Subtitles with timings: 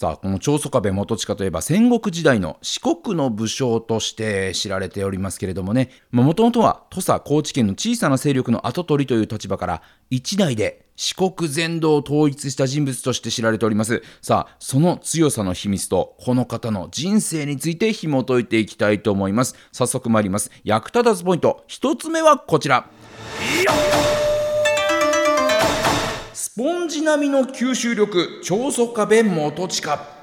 [0.00, 14.02] さあ、この長宗我部元親といえば戦国時代の四国の武将として知られておりますけれどもね、もともとは土佐高知県の小さな勢力の跡取りという立場から一代で四国全土を統一した人物として知られております。
[14.22, 19.54] さあ、その強さの秘密とこの方の人生について紐解いていきたいと思います。
[19.70, 20.50] 早速参ります。
[20.64, 21.62] 役立たずポイント。
[21.66, 22.88] 一つ目はこちら。
[26.40, 30.19] スポンジ並みの吸収力、超速化弁元近。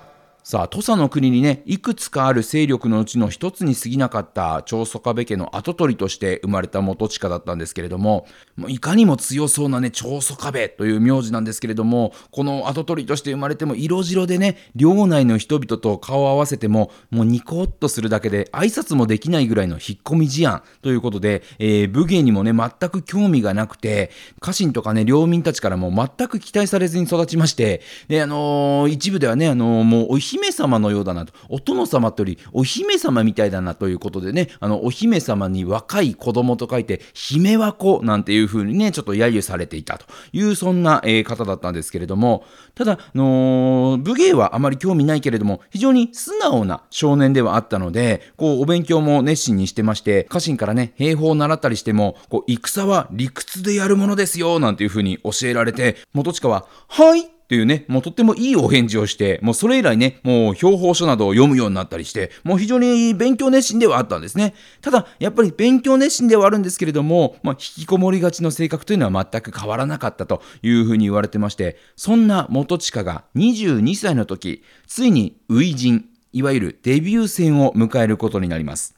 [0.49, 64.53] さあ、土佐の国にね、いくつかある勢力のうちの一つに過ぎなかった長宗我部家の跡取りとして生まれた元親だったんですけれども、もいかにも強そうなね、長宗我部という名字なんですけれども、この跡取りとして生まれても色白でね、領内の人々と顔を合わせても、もうニコッとするだけで挨拶もできないぐらいの引っ込み思案ということで、えー、武芸にもね、全く興味がなくて、家臣とかね、領民たちからも全く期待されずに育ちまして、で、あのー、一部ではね、あのー、もうおひ姫様のようだなと、お殿様とよりお姫様みたいだなということでね、あの、お姫様に若い子供と書いて、姫和子なんていう風にね、ちょっと揶揄されていたという、そんな、えー、方だったんですけれども、ただ、あのー、武芸はあまり興味ないけれども、非常に素直な少年ではあったので、こう、お勉強も熱心にしてまして、家臣からね、兵法を習ったりしても、こう、戦は理屈でやるものですよ、なんていう風に教えられて、元親は、はいっていうね、もうとってもいいお返事をして、もうそれ以来ね、もう標本書などを読むようになったりして、もう非常に勉強熱心ではあったんですね。
[64.81, 78.93] ただ、やっぱり勉強熱心ではあるんですけれども、まあ、引きこもりがちの性格というのは全く変わらなかったというふうに言われてまして、そんな元親が22歳の時、ついに初陣、いわゆるデビュー戦を迎えることになります。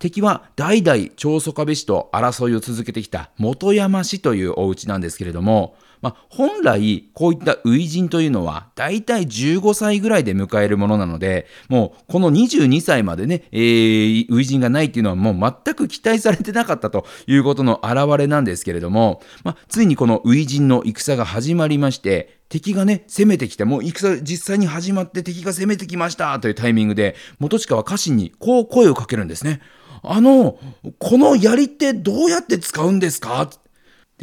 [0.00, 29.60] 敵は代々長宗我部氏と争いを続けてきた本山氏というお家なんですけれども、まあ、本来、こういった初陣というのは、だいたい15歳ぐらいで迎えるものなので、もう、この22歳までね、えー、初陣がないっていうのはもう全く期待されてなかったということの表れなんですけれども、まあ、ついにこの初陣の戦が始まりまして、敵がね、攻めてきて、もう戦実際に始まって敵が攻めてきましたというタイミングで、元親は家臣にこう声をかけるんですね。
[30.02, 30.58] あの、
[30.98, 33.50] この槍ってどうやって使うんですか？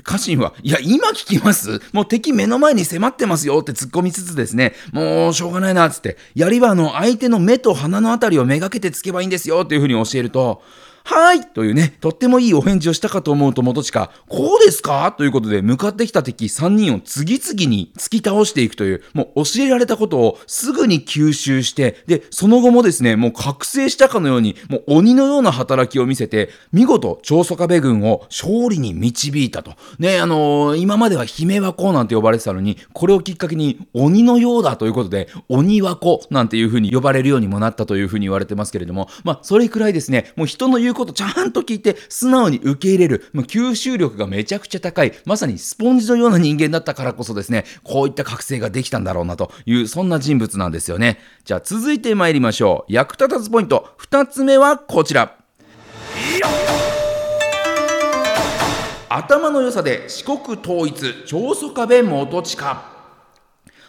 [0.01, 1.79] 家臣は、いや、今聞きます？
[1.91, 3.59] もう敵目の前に迫ってますよ。
[3.59, 5.85] って突っ込みつつですね、もうしょうがないな。
[5.85, 9.61] っ、つって、槍はあの、相手の目と鼻のあたりをめがけてつけばいいんですよ。
[9.65, 10.63] っていうふうに教えると、
[11.05, 15.13] はいというね、とってもいいお返事をしたかと思うと元親、こうですか？
[15.17, 29.73] ということで、向かってきた敵3人を次々に突き倒していくという、もう教えられたことをすぐに吸収して、で、その後もですね、もう覚醒したかのように、もう鬼のような働きを見せて、見事、長宗我部軍を勝利に導いたと。
[29.99, 51.19] ね、あのー、今までは姫和子なんて呼ばれてたのに、これをきっかけに鬼のようだということで、鬼和子なんていうふうに呼ばれるようにもなったというふうに言われてますけれども、まあ、それくらいですね、もう人の言ううことちゃんと聞いて素直に受け入れる、もう吸収力がめちゃくちゃ高い、まさにスポンジのような人間だったからこそですね、こういった覚醒ができたんだろうなという、そんな人物なんですよね。
[51.43, 52.93] じゃあ続いて参りましょう。
[52.93, 53.89] 役立たずポイント。
[53.99, 55.37] 2つ目はこちら。
[59.09, 62.92] 頭の良さで四国統一、長宗我部元親。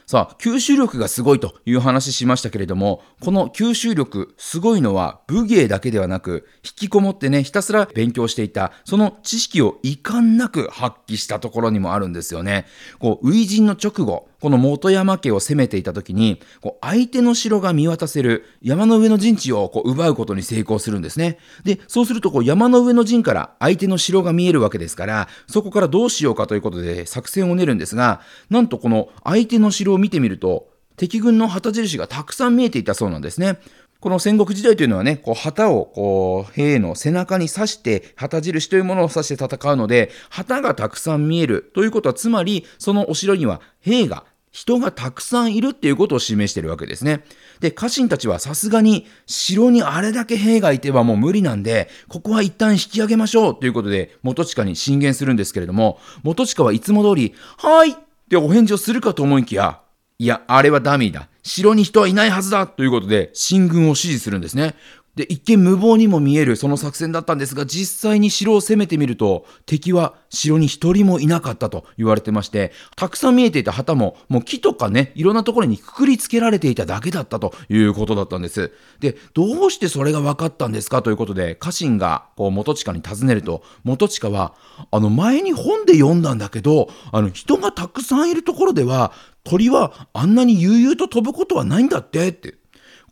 [0.07, 12.67] さあ、吸収力がすごいという話しましたけれども、この吸収力、すごいのは武芸だけではなく、引きこもってね、ひたすら勉強していた、その知識を遺憾なく発揮したところにもあるんですよね。
[12.99, 21.39] こう、初陣の直後、この本山家を攻めていた時に、こう相手の城が見渡せる山の上の陣地をこう奪うことに成功するんですね。
[21.65, 28.21] で、そうするとこう山の上の陣から相手の城が見えるわけですから、そこからどうしようかということで作戦を練るんですが、
[28.51, 30.69] なんとこの相手の城を見てみると、
[30.99, 33.59] 敵軍の旗印がたくさん見えていたそうなんですね。
[33.99, 44.25] この戦国時代というのはね、こう旗をこう兵の背中に刺して、旗印というものを刺して戦うので、旗がたくさん見えるということは、つまりそのお城には兵が
[44.55, 47.25] 人がたくさんいるっていうことを示しているわけですね。
[47.59, 57.95] で、家臣たちはさすがに城にあれだけ兵がいてはもう無理なんで、ここは一旦引き上げましょうということで、元親に進言するんですけれども、元親はいつも通り、はいっ
[58.31, 59.81] てお返事をするかと思いきや、
[60.21, 61.29] いや、あれはダミーだ。
[61.43, 64.77] 城に人はいないはずだということで、進軍を指示するんですね。
[65.17, 78.73] で、一見無謀にも見えるその作戦だったんですが、実際に城を攻めてみると、敵は城に一人もいなかったと言われてまして、たくさん見えていた旗も、もう木とかね、いろんなところにくくりつけられていただけだったということだったんです。
[78.99, 81.01] で、どうしてそれが分かったんですか？
[81.03, 84.55] ということで、家臣がこう元親に尋ねると、元親は、
[84.91, 89.13] あの前に本で読んだんだけど、あの人がたくさんいるところでは、
[89.45, 92.57] 鳥はあんなに悠々と飛ぶことはないんだってって。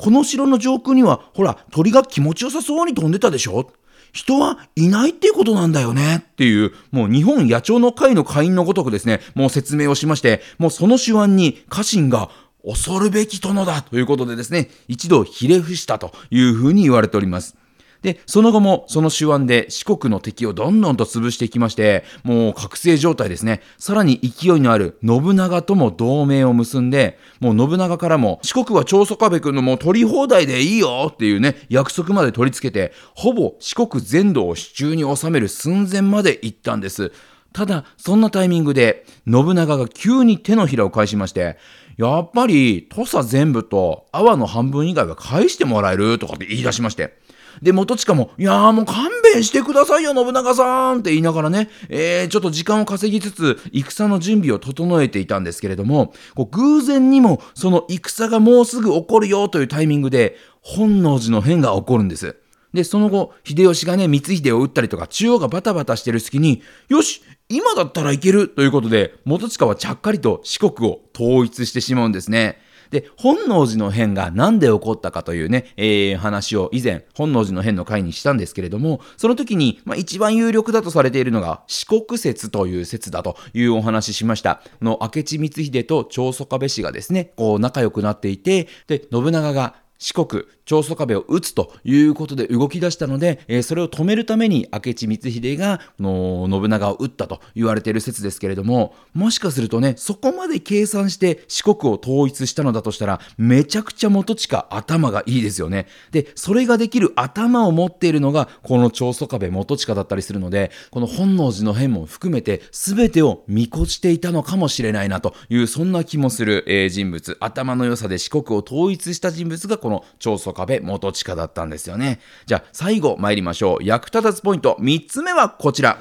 [0.03, 3.71] この城の上空には、ほら、鳥が気持ちよさそうに飛んでたでしょ？
[4.13, 12.31] 人はいないっていうことなんだよねっていう、もう日本野鳥の会の会員のごとくですね、もう説明をしまして、もうその手腕に家臣が
[12.67, 17.57] 恐るべき殿だということでですね、一度ひれ伏したというふうに言われております。
[18.03, 23.63] で、その後もその手腕で四国の敵をどんどんと潰していきまして、もう覚醒状態ですね。
[23.79, 37.13] さらに勢いのある信長とも同盟を結んで、もう信長からも四国は長宗我部君のもう取り放題でいいよっていうね、約束まで取り付けて、ほぼ四国全土を手中に収める寸前まで行ったんです。
[37.53, 41.59] ただ、そんなタイミングで、信長が急に手のひらを返しまして、
[41.99, 47.19] やっぱり土佐全部と阿波の半分以外は返してもらえるとかって言い出しまして。
[47.61, 62.37] で、元親も、いやーもう勘弁してくださいよ、信長さんって言いながらね、えー、ちょっと時間を稼ぎつつ、戦の準備を整えていたんですけれども、こう偶然にも、その戦がもうすぐ起こるよというタイミングで、本能寺の変が起こるんです。
[62.73, 72.59] で、その後、秀吉がね、光秀を撃ったりとか、中央がバタバタしてる隙に、よし今だったらいけるということで、元親はちゃっかりと四国を統一してしまうんですね。
[72.93, 84.63] で、本能寺の変が何で起こったかというね、えー、話を以前、本能寺の変の回にしたんですけれども、その時に、まあ、一番有力だとされているのが、四国説という説だというお話ししました。
[84.83, 105.87] の明智光秀と長宗我部氏がですね、こう仲良くなっていて、で、信長が四国、長宗我部を撃つということで動き出したので、えー、それを止めるために明智光秀がの信長を撃ったと言われている説ですけれどももしかするとねそこまで計算して四国を統一したのだとしたらめちゃくちゃ元親頭がいいですよね。
[106.11, 117.37] でそれができる頭を持っているのがこの長宗我部元親だったりするのでこの本能寺の変も含めて全てを見越していたのかもしれないなというそんな気もする、えー、人物。
[117.41, 122.21] 頭の良さで四国を統一した人物がこの長宗壁元親だったんですよね。
[122.47, 123.85] じゃあ最後参りましょう。
[123.85, 125.99] 役立たずポイント3つ目はこちら。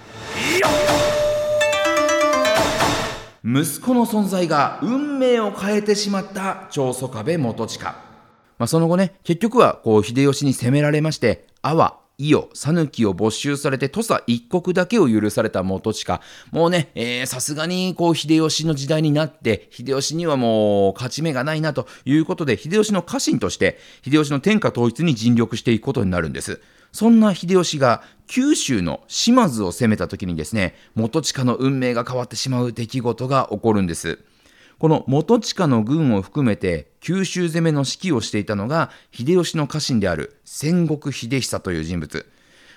[3.43, 7.95] 息子の存在が運命を変えてしまった長宗我部元親。
[8.59, 16.21] まあ、その後ね、結局はこう秀吉に攻められまして、阿波、伊予、讃岐を没収されて土佐一国だけを許された元親。
[16.51, 26.61] もうね、さすがにこう秀吉の時代になって、秀吉にはもう勝ち目がないなということで、秀吉の家臣として、秀吉の天下統一に尽力していくことになるんです。
[26.91, 34.19] そんな秀吉が九州の島津を攻めた時にですね、元親の運命が変わってしまう出来事が起こるんです。
[34.81, 42.25] この元親の軍を含めて九州攻めの指揮をしていたのが秀吉の家臣である戦国秀久という人物。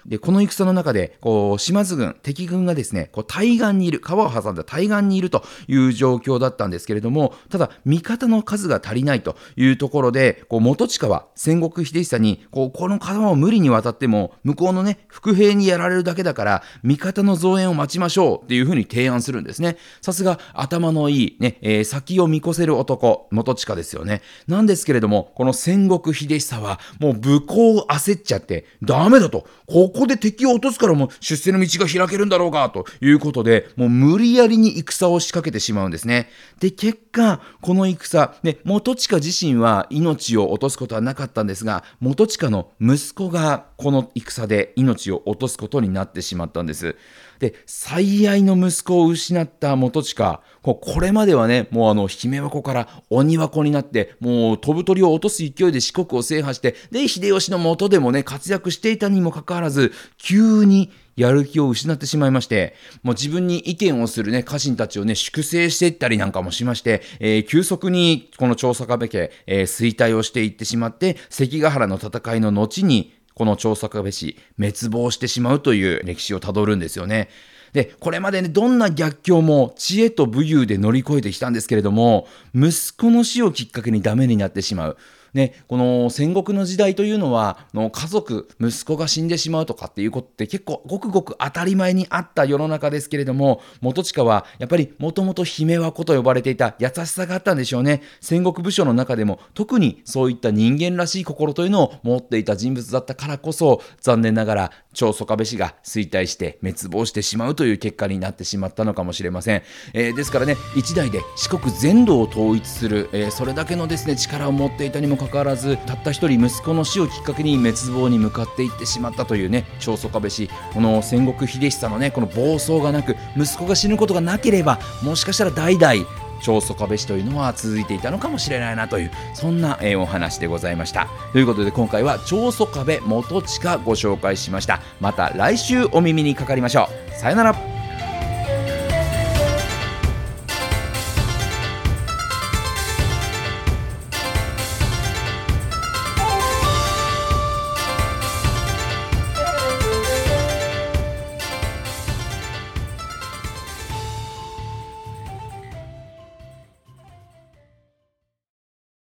[0.07, 19.79] で、この戦の中で、こう、島津軍、敵軍がですね、こう、対岸にいる、川を挟んだ対岸にいるという状況だったんですけれども、ただ、味方の数が足りないというところで、こう、元親は戦国秀久に、こう、この川を無理に渡っても、向こうのね、伏兵にやられるだけだから、味方の増援を待ちましょうっていうふうに提案するんですね。
[20.03, 24.21] さすが、頭のいい、ね、えー、先を見越せる男、元親ですよね。
[24.49, 29.47] なんですけれども、この戦国秀久は、もう武功を焦っちゃって、ダメだと。
[29.67, 36.29] こここで敵を落とすからもう出世の道が開けるんだろうかということで、もう無理やりに戦を仕掛けてしまうんですね。
[36.59, 46.97] で、結果、この戦、ね、元親自身は命を落とすことはなかったんですが、元親の息子がこの戦で命を落とすことになってしまったんです。
[47.39, 77.29] で、最愛の息子を失った元親、これまではね、もうあの、姫箱から鬼箱になって、もう飛ぶ鳥を落とす勢いで四国を制覇して、で、秀吉の元でもね、活躍していたにもかかわらず、急にやる気を失ってしまいまして、もう自分に意見をするね、家臣たちをね、粛清していったりなんかもしまして、えー、急速にこの長坂部家、えー、衰退をしていってしまって、関ヶ原の戦いの後に、この調査壁氏、滅亡してしまうという歴史をたどるんですよね。
[77.73, 84.97] で、これまでね、どんな逆境も知恵と武勇で乗り越えてきたんですけれども、息子の死をきっかけにダメになってしまう。
[85.35, 98.03] ね、この戦国の時代というのはの家族息子が死んでしまうとかっていうことって結構ごくごく当たり前にあった世の中ですけれども元親はやっぱりもともと姫和子と呼ばれていた優しさがあったんでしょうね。
[98.21, 109.63] 戦国武将の中でも特にそういった人間らしい心というのを持っていた人物だったからこそ残念ながら長宗我部氏が衰退して滅亡してしまうという結果になってしまったのかもしれません、
[109.93, 120.49] えー、ですからね一代で四国全土を統一する、えー、それだけのですね力を持っていたにもかかわらずたった一人息子の死をきっかけに滅亡に向かっていってしまったというね長宗我部氏。
[120.73, 125.95] この戦国秀久のねこの暴走がなく息子が死ぬことがなければもしかしたら代々
[126.43, 131.09] 長宗我部氏というのは続いていたのかもしれないなというそんな、えお話でございました。
[131.33, 134.81] ということで今回は長宗我部元親ご紹介しました。
[135.01, 137.15] また来週お耳にかかりましょう。
[137.19, 137.74] さよなら。